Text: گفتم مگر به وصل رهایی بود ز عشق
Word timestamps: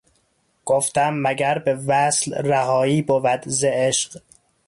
گفتم 0.65 1.13
مگر 1.13 1.59
به 1.59 1.75
وصل 1.87 2.33
رهایی 2.35 3.01
بود 3.01 3.43
ز 3.49 3.63
عشق 3.63 4.21